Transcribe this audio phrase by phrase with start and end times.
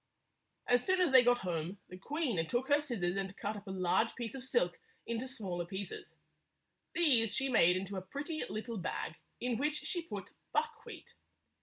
[0.65, 3.69] As soon as they got home, the queen took her scissors and cut up a
[3.69, 6.15] large piece of silk into smaller pieces.
[6.95, 11.13] These she made into a pretty little bag, in which she put buckwheat.